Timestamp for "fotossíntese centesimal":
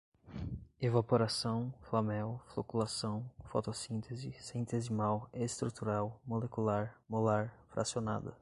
3.45-5.29